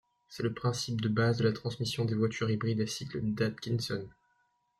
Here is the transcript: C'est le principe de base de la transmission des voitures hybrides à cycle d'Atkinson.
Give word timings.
C'est 0.27 0.41
le 0.41 0.51
principe 0.51 0.99
de 0.99 1.09
base 1.09 1.37
de 1.37 1.43
la 1.43 1.53
transmission 1.53 2.05
des 2.05 2.15
voitures 2.15 2.49
hybrides 2.49 2.81
à 2.81 2.87
cycle 2.87 3.21
d'Atkinson. 3.21 4.09